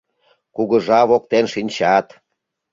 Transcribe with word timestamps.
Кугыжа 0.55 1.01
воктен 1.09 1.45
шинчат 1.53 2.07